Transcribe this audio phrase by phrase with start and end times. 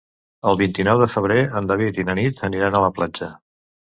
[0.51, 3.29] El vint-i-nou de febrer en David i na Nit aniran a la platja.